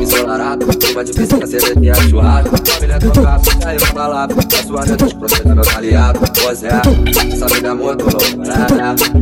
[0.00, 5.04] ensolarado Uma de piscina, cerveja e churrasco Família trocada, caiu na balada A sua mente
[5.04, 6.82] de proteger meus aliados Pois é,
[7.32, 8.26] essa vida é muito louca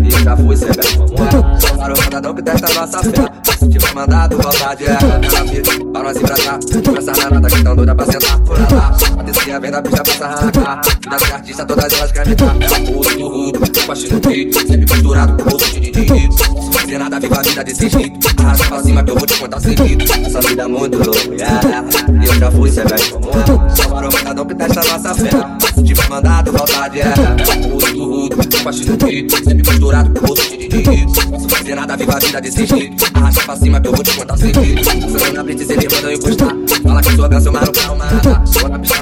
[0.03, 3.69] E já fui sem bem como é Para o mandadão que testa nossa fé Se
[3.69, 6.59] tiver mandado, vontade é Minha vida, pra nós embraçar
[6.99, 9.20] Essa nada que tão doida pra sentar por lá
[9.51, 12.91] A descia vem da bicha pra sarrar Vida de artista, todas elas querem estar É
[12.91, 16.99] o rudo do rudo, baixo no beat Sempre misturado com o de didi Se fazer
[16.99, 20.05] nada, viva a vida desse jeito Arrasta pra cima que eu vou te contar seguido
[20.31, 24.13] essa vida é muito louca, eu já fui, cê vai como é Só para o
[24.13, 25.31] mandadão que testa nossa fé.
[25.75, 30.49] Se tiver mandado, vontade é Rudo do rudo, baixo do beat Sempre misturado com outro
[30.49, 33.93] de didi Não fazer nada, viva a vida desse jeito Arrasta pra cima que eu
[33.93, 37.51] vou te contar seguido Passando na blitz, ele manda eu encostar Fala que sua dança,
[37.51, 38.47] mas não pra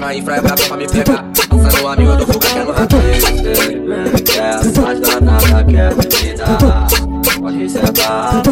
[0.08, 1.22] na infra é pra me pegar.
[1.48, 3.00] Passando o amigo, eu dou fuga, quero ratar
[4.24, 6.86] Quer, faz danada, quer me dar
[7.40, 8.42] Pode sentar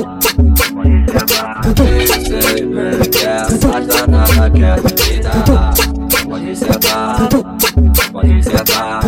[4.53, 5.75] quer me dar
[6.29, 7.29] Pode sentar,
[8.13, 9.01] pode sentar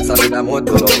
[0.00, 0.94] Essa vida é muito louca,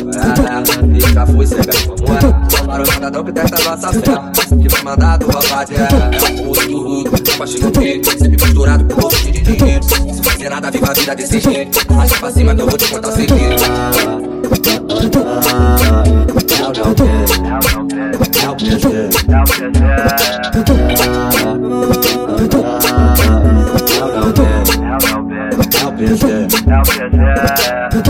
[0.94, 4.56] e já fui bem como é para o cidadão que testa nossa fé.
[4.62, 6.51] Que foi mandado vontade é
[7.44, 9.82] Sempre misturado com um de dinheiro.
[9.82, 11.92] Se fazer nada, viva a vida desse jeito.
[11.92, 13.56] Arrasta pra cima que eu vou te contar segredo.
[18.34, 19.10] Help is there.
[19.28, 19.48] Help
[26.00, 28.01] is there.